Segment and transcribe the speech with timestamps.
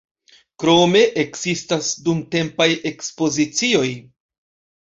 [0.63, 3.89] Krome ekzistas dumtempaj ekspozicioj.